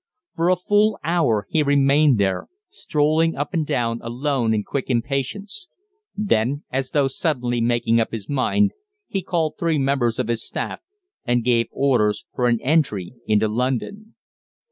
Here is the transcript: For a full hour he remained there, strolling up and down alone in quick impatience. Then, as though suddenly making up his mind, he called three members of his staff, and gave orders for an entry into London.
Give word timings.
For 0.35 0.49
a 0.49 0.55
full 0.55 0.97
hour 1.03 1.45
he 1.51 1.61
remained 1.61 2.17
there, 2.17 2.47
strolling 2.69 3.35
up 3.35 3.53
and 3.53 3.63
down 3.67 3.99
alone 4.01 4.51
in 4.51 4.63
quick 4.63 4.85
impatience. 4.89 5.69
Then, 6.15 6.63
as 6.71 6.89
though 6.89 7.07
suddenly 7.07 7.61
making 7.61 7.99
up 7.99 8.11
his 8.11 8.27
mind, 8.27 8.71
he 9.07 9.21
called 9.21 9.59
three 9.59 9.77
members 9.77 10.17
of 10.17 10.27
his 10.27 10.43
staff, 10.43 10.79
and 11.23 11.43
gave 11.43 11.67
orders 11.69 12.25
for 12.33 12.47
an 12.47 12.59
entry 12.61 13.13
into 13.27 13.47
London. 13.47 14.15